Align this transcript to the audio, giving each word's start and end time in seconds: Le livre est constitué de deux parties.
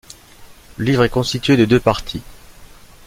Le 0.77 0.85
livre 0.85 1.03
est 1.03 1.09
constitué 1.09 1.57
de 1.57 1.65
deux 1.65 1.79
parties. 1.79 2.23